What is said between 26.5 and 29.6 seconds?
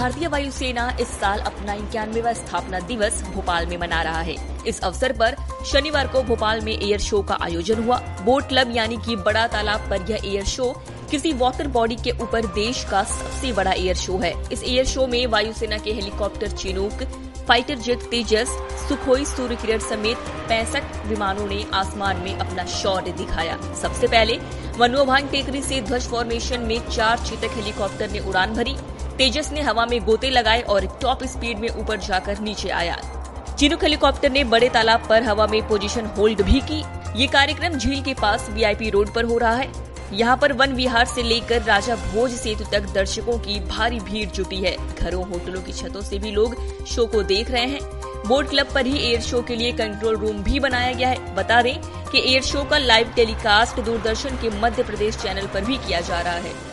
में चार चेतक हेलीकॉप्टर ने उड़ान भरी। तेजस ने